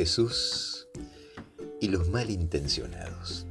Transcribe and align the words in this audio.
Jesús 0.00 0.88
y 1.78 1.88
los 1.88 2.08
malintencionados. 2.08 3.46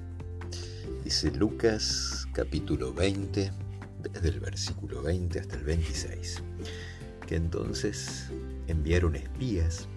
Dice 1.03 1.29
Lucas 1.29 2.25
capítulo 2.33 2.91
20, 2.91 3.51
desde 4.01 4.29
el 4.29 4.39
versículo 4.39 5.03
20 5.03 5.41
hasta 5.41 5.55
el 5.57 5.63
26, 5.63 6.41
que 7.27 7.35
entonces 7.35 8.31
enviaron 8.65 9.15
espías 9.15 9.87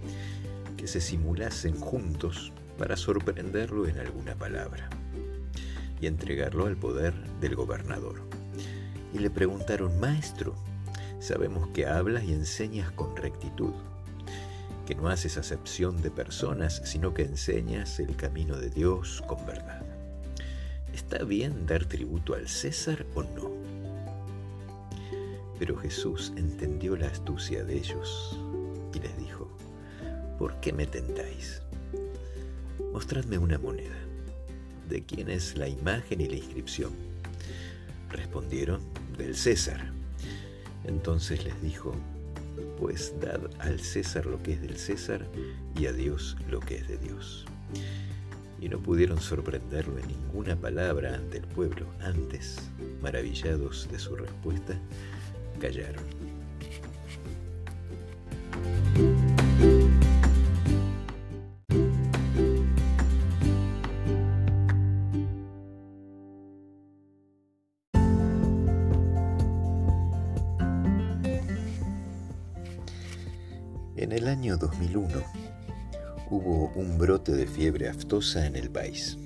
que 0.76 0.86
se 0.86 1.00
simulasen 1.00 1.74
juntos 1.80 2.52
para 2.76 2.98
sorprenderlo 2.98 3.88
en 3.88 3.98
alguna 3.98 4.34
palabra 4.34 4.90
y 6.02 6.06
entregarlo 6.06 6.66
al 6.66 6.76
poder 6.76 7.14
del 7.40 7.54
gobernador. 7.54 8.20
Y 9.14 9.20
le 9.20 9.30
preguntaron, 9.30 9.98
Maestro, 9.98 10.54
sabemos 11.18 11.68
que 11.68 11.86
hablas 11.86 12.24
y 12.24 12.34
enseñas 12.34 12.90
con 12.92 13.16
rectitud 13.16 13.72
que 14.86 14.94
no 14.94 15.08
haces 15.08 15.36
acepción 15.36 16.02
de 16.02 16.10
personas, 16.10 16.82
sino 16.84 17.14
que 17.14 17.22
enseñas 17.22 18.00
el 18.00 18.16
camino 18.16 18.56
de 18.56 18.70
Dios 18.70 19.22
con 19.26 19.44
verdad. 19.46 19.82
¿Está 20.92 21.24
bien 21.24 21.66
dar 21.66 21.84
tributo 21.86 22.34
al 22.34 22.48
César 22.48 23.06
o 23.14 23.22
no? 23.22 23.50
Pero 25.58 25.76
Jesús 25.76 26.32
entendió 26.36 26.96
la 26.96 27.06
astucia 27.06 27.64
de 27.64 27.76
ellos 27.76 28.38
y 28.94 28.98
les 28.98 29.16
dijo, 29.18 29.48
¿por 30.38 30.58
qué 30.60 30.72
me 30.72 30.86
tentáis? 30.86 31.62
Mostradme 32.92 33.38
una 33.38 33.58
moneda. 33.58 33.96
¿De 34.88 35.04
quién 35.04 35.30
es 35.30 35.56
la 35.56 35.68
imagen 35.68 36.20
y 36.20 36.28
la 36.28 36.36
inscripción? 36.36 36.90
Respondieron, 38.10 38.80
del 39.16 39.36
César. 39.36 39.92
Entonces 40.84 41.44
les 41.44 41.60
dijo, 41.62 41.94
pues 42.78 43.14
dad 43.20 43.40
al 43.58 43.80
César 43.80 44.26
lo 44.26 44.42
que 44.42 44.52
es 44.54 44.60
del 44.60 44.76
César 44.76 45.26
y 45.78 45.86
a 45.86 45.92
Dios 45.92 46.36
lo 46.50 46.60
que 46.60 46.76
es 46.76 46.88
de 46.88 46.98
Dios. 46.98 47.46
Y 48.60 48.68
no 48.68 48.78
pudieron 48.78 49.20
sorprenderlo 49.20 49.98
en 49.98 50.06
ninguna 50.06 50.54
palabra 50.56 51.14
ante 51.14 51.38
el 51.38 51.46
pueblo. 51.46 51.86
Antes, 52.00 52.58
maravillados 53.00 53.88
de 53.90 53.98
su 53.98 54.14
respuesta, 54.14 54.78
callaron. 55.60 56.31
En 74.02 74.10
el 74.10 74.26
año 74.26 74.56
2001 74.56 75.22
hubo 76.28 76.72
un 76.74 76.98
brote 76.98 77.30
de 77.36 77.46
fiebre 77.46 77.88
aftosa 77.88 78.46
en 78.46 78.56
el 78.56 78.68
país, 78.68 79.16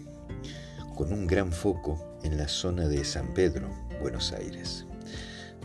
con 0.94 1.14
un 1.14 1.26
gran 1.26 1.50
foco 1.50 2.18
en 2.22 2.36
la 2.36 2.46
zona 2.46 2.86
de 2.86 3.02
San 3.06 3.32
Pedro, 3.32 3.70
Buenos 4.02 4.32
Aires, 4.32 4.84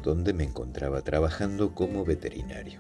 donde 0.02 0.32
me 0.32 0.46
encontraba 0.46 1.02
trabajando 1.02 1.76
como 1.76 2.06
veterinario. 2.06 2.80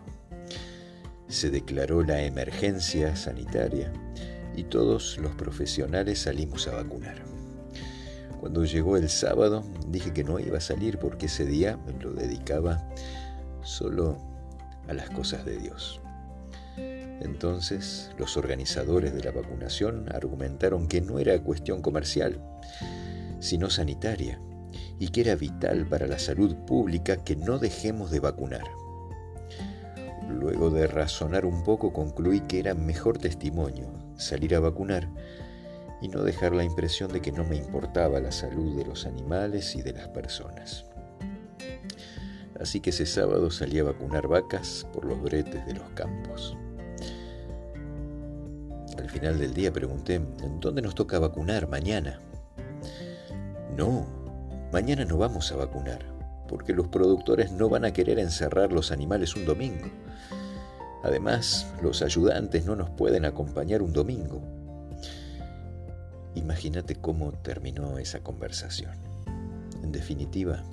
Se 1.28 1.50
declaró 1.50 2.02
la 2.02 2.22
emergencia 2.22 3.14
sanitaria 3.18 3.92
y 4.56 4.64
todos 4.64 5.18
los 5.18 5.36
profesionales 5.36 6.20
salimos 6.20 6.66
a 6.70 6.76
vacunar. 6.76 7.22
Cuando 8.40 8.64
llegó 8.64 8.96
el 8.96 9.10
sábado 9.10 9.66
dije 9.90 10.14
que 10.14 10.24
no 10.24 10.40
iba 10.40 10.60
a 10.60 10.62
salir 10.62 10.98
porque 10.98 11.26
ese 11.26 11.46
día 11.46 11.76
me 11.86 11.92
lo 12.02 12.14
dedicaba 12.14 12.88
solo 13.64 14.18
a 14.88 14.94
las 14.94 15.10
cosas 15.10 15.44
de 15.44 15.58
Dios. 15.58 16.00
Entonces, 17.22 18.12
los 18.18 18.36
organizadores 18.36 19.14
de 19.14 19.24
la 19.24 19.32
vacunación 19.32 20.08
argumentaron 20.12 20.88
que 20.88 21.02
no 21.02 21.20
era 21.20 21.42
cuestión 21.42 21.82
comercial, 21.82 22.42
sino 23.40 23.70
sanitaria, 23.70 24.42
y 24.98 25.10
que 25.10 25.22
era 25.22 25.36
vital 25.36 25.86
para 25.88 26.08
la 26.08 26.20
salud 26.20 26.56
pública 26.66 27.24
que 27.24 27.36
no 27.36 27.60
dejemos 27.60 28.12
de 28.12 28.20
vacunar. 28.20 28.64
Luego 30.30 30.72
de 30.72 30.88
razonar 30.88 31.46
un 31.46 31.64
poco 31.64 31.94
concluí 31.94 32.42
que 32.42 32.60
era 32.60 32.74
mejor 32.74 33.18
testimonio 33.18 33.92
salir 34.16 34.56
a 34.56 34.60
vacunar 34.60 35.08
y 36.02 36.08
no 36.08 36.24
dejar 36.24 36.54
la 36.54 36.64
impresión 36.64 37.12
de 37.12 37.22
que 37.22 37.32
no 37.32 37.44
me 37.44 37.58
importaba 37.58 38.20
la 38.20 38.32
salud 38.32 38.76
de 38.78 38.86
los 38.86 39.06
animales 39.06 39.76
y 39.76 39.82
de 39.82 39.94
las 39.94 40.08
personas. 40.08 40.86
Así 42.60 42.80
que 42.80 42.92
ese 42.92 43.06
sábado 43.06 43.52
salí 43.52 43.80
a 43.80 43.84
vacunar 43.84 44.28
vacas 44.28 44.88
por 44.94 45.06
los 45.06 45.22
bretes 45.22 45.66
de 45.66 45.74
los 45.74 45.90
campos. 45.92 46.58
Al 49.12 49.20
final 49.20 49.40
del 49.40 49.54
día 49.54 49.74
pregunté, 49.74 50.16
¿en 50.16 50.62
dónde 50.62 50.82
nos 50.82 50.96
toca 50.96 51.20
vacunar 51.20 51.68
mañana? 51.68 52.22
No, 53.76 54.08
mañana 54.72 55.04
no 55.04 55.18
vamos 55.18 55.52
a 55.52 55.58
vacunar, 55.58 56.00
porque 56.48 56.72
los 56.72 56.88
productores 56.88 57.52
no 57.52 57.68
van 57.68 57.84
a 57.84 57.92
querer 57.92 58.20
encerrar 58.20 58.72
los 58.72 58.90
animales 58.90 59.36
un 59.36 59.44
domingo. 59.44 59.90
Además, 61.04 61.68
los 61.84 62.02
ayudantes 62.04 62.66
no 62.66 62.78
nos 62.78 62.90
pueden 62.92 63.26
acompañar 63.26 63.82
un 63.82 63.92
domingo. 63.92 64.42
Imagínate 66.36 66.96
cómo 66.96 67.34
terminó 67.34 67.98
esa 67.98 68.22
conversación. 68.22 68.94
En 69.84 69.92
definitiva, 69.92 70.64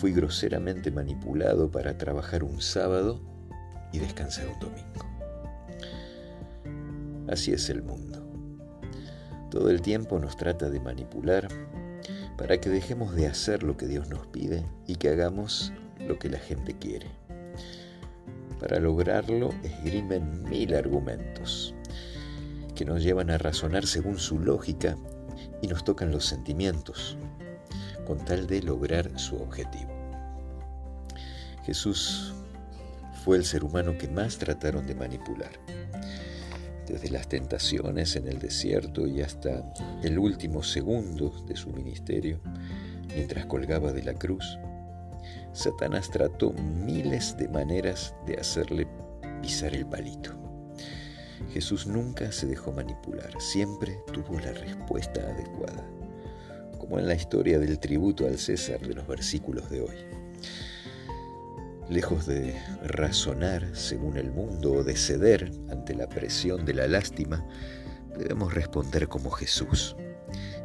fui 0.00 0.10
groseramente 0.10 0.90
manipulado 0.90 1.70
para 1.70 1.96
trabajar 1.96 2.42
un 2.42 2.60
sábado 2.60 3.20
y 3.92 4.00
descansar 4.00 4.48
un 4.48 4.58
domingo. 4.58 5.05
Así 7.28 7.52
es 7.52 7.68
el 7.70 7.82
mundo. 7.82 8.24
Todo 9.50 9.70
el 9.70 9.82
tiempo 9.82 10.18
nos 10.18 10.36
trata 10.36 10.70
de 10.70 10.80
manipular 10.80 11.48
para 12.36 12.60
que 12.60 12.68
dejemos 12.68 13.14
de 13.14 13.26
hacer 13.26 13.62
lo 13.62 13.76
que 13.76 13.86
Dios 13.86 14.08
nos 14.08 14.26
pide 14.28 14.64
y 14.86 14.96
que 14.96 15.08
hagamos 15.08 15.72
lo 15.98 16.18
que 16.18 16.28
la 16.28 16.38
gente 16.38 16.76
quiere. 16.78 17.06
Para 18.60 18.78
lograrlo 18.78 19.50
esgrimen 19.62 20.44
mil 20.44 20.74
argumentos 20.74 21.74
que 22.74 22.84
nos 22.84 23.02
llevan 23.02 23.30
a 23.30 23.38
razonar 23.38 23.86
según 23.86 24.18
su 24.18 24.38
lógica 24.38 24.96
y 25.62 25.66
nos 25.66 25.84
tocan 25.84 26.12
los 26.12 26.26
sentimientos 26.26 27.16
con 28.06 28.18
tal 28.24 28.46
de 28.46 28.62
lograr 28.62 29.18
su 29.18 29.36
objetivo. 29.36 29.90
Jesús 31.64 32.34
fue 33.24 33.36
el 33.36 33.44
ser 33.44 33.64
humano 33.64 33.98
que 33.98 34.06
más 34.06 34.38
trataron 34.38 34.86
de 34.86 34.94
manipular 34.94 35.50
desde 36.86 37.10
las 37.10 37.28
tentaciones 37.28 38.16
en 38.16 38.28
el 38.28 38.38
desierto 38.38 39.06
y 39.06 39.20
hasta 39.20 39.72
el 40.02 40.18
último 40.18 40.62
segundo 40.62 41.44
de 41.46 41.56
su 41.56 41.70
ministerio, 41.70 42.40
mientras 43.14 43.46
colgaba 43.46 43.92
de 43.92 44.02
la 44.02 44.14
cruz, 44.14 44.58
Satanás 45.52 46.10
trató 46.10 46.52
miles 46.52 47.36
de 47.36 47.48
maneras 47.48 48.14
de 48.26 48.34
hacerle 48.34 48.86
pisar 49.42 49.74
el 49.74 49.86
palito. 49.86 50.34
Jesús 51.52 51.86
nunca 51.86 52.30
se 52.32 52.46
dejó 52.46 52.72
manipular, 52.72 53.30
siempre 53.40 53.98
tuvo 54.12 54.38
la 54.38 54.52
respuesta 54.52 55.22
adecuada, 55.22 55.84
como 56.78 56.98
en 56.98 57.06
la 57.06 57.14
historia 57.14 57.58
del 57.58 57.78
tributo 57.78 58.26
al 58.26 58.38
César 58.38 58.80
de 58.80 58.94
los 58.94 59.06
versículos 59.06 59.70
de 59.70 59.80
hoy. 59.80 59.96
Lejos 61.88 62.26
de 62.26 62.60
razonar 62.82 63.76
según 63.76 64.16
el 64.16 64.30
mundo 64.32 64.72
o 64.72 64.84
de 64.84 64.96
ceder 64.96 65.52
ante 65.70 65.94
la 65.94 66.08
presión 66.08 66.64
de 66.64 66.74
la 66.74 66.88
lástima, 66.88 67.46
debemos 68.18 68.52
responder 68.54 69.08
como 69.08 69.30
Jesús, 69.30 69.94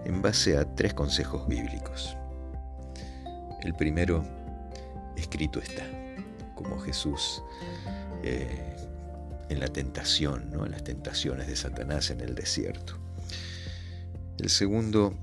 en 0.03 0.21
base 0.21 0.57
a 0.57 0.65
tres 0.75 0.93
consejos 0.93 1.47
bíblicos. 1.47 2.17
El 3.61 3.75
primero, 3.75 4.25
escrito 5.15 5.59
está, 5.59 5.83
como 6.55 6.79
Jesús 6.79 7.43
eh, 8.23 8.75
en 9.49 9.59
la 9.59 9.67
tentación, 9.67 10.49
¿no? 10.51 10.65
en 10.65 10.71
las 10.71 10.83
tentaciones 10.83 11.47
de 11.47 11.55
Satanás 11.55 12.09
en 12.09 12.21
el 12.21 12.33
desierto. 12.33 12.97
El 14.39 14.49
segundo, 14.49 15.13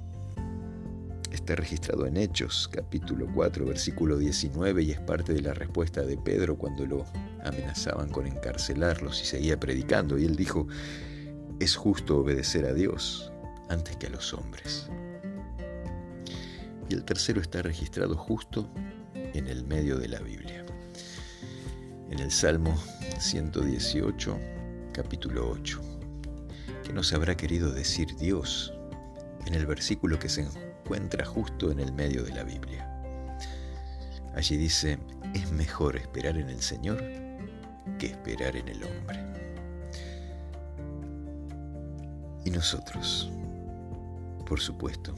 está 1.49 1.63
registrado 1.63 2.05
en 2.05 2.19
Hechos, 2.19 2.69
capítulo 2.71 3.27
4, 3.35 3.65
versículo 3.65 4.19
19, 4.19 4.83
y 4.83 4.91
es 4.91 5.01
parte 5.01 5.33
de 5.33 5.41
la 5.41 5.55
respuesta 5.55 6.03
de 6.03 6.19
Pedro 6.19 6.59
cuando 6.59 6.85
lo 6.85 7.07
amenazaban 7.43 8.11
con 8.11 8.27
encarcelarlos 8.27 9.23
y 9.23 9.25
seguía 9.25 9.59
predicando. 9.59 10.19
Y 10.19 10.27
él 10.27 10.37
dijo, 10.37 10.69
es 11.59 11.75
justo 11.75 12.19
obedecer 12.19 12.67
a 12.67 12.75
Dios 12.75 13.33
antes 13.71 13.97
que 13.97 14.09
a 14.09 14.11
los 14.11 14.35
hombres. 14.35 14.91
Y 16.91 16.93
el 16.93 17.03
tercero 17.05 17.41
está 17.41 17.63
registrado 17.63 18.15
justo 18.15 18.71
en 19.15 19.47
el 19.47 19.65
medio 19.65 19.97
de 19.97 20.09
la 20.09 20.21
Biblia. 20.21 20.67
En 22.11 22.19
el 22.19 22.31
Salmo 22.31 22.77
118, 23.19 24.39
capítulo 24.93 25.49
8. 25.49 25.81
¿Qué 26.85 26.93
nos 26.93 27.15
habrá 27.15 27.39
querido 27.39 27.73
decir 27.73 28.15
Dios 28.17 28.75
en 29.47 29.55
el 29.55 29.65
versículo 29.65 30.19
que 30.19 30.29
se 30.29 30.43
encuentra 30.89 31.27
justo 31.27 31.71
en 31.71 31.81
el 31.81 31.93
medio 31.93 32.23
de 32.23 32.33
la 32.33 32.45
Biblia. 32.45 32.89
Allí 34.35 34.57
dice, 34.57 34.99
es 35.35 35.53
mejor 35.53 35.97
esperar 35.97 36.39
en 36.39 36.49
el 36.49 36.63
Señor 36.63 36.97
que 37.99 38.07
esperar 38.07 38.57
en 38.57 38.69
el 38.69 38.83
hombre. 38.83 39.23
Y 42.47 42.51
nosotros, 42.51 43.31
por 44.47 44.61
supuesto, 44.61 45.15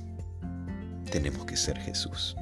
tenemos 1.09 1.45
que 1.45 1.57
ser 1.57 1.79
Jesús. 1.79 2.35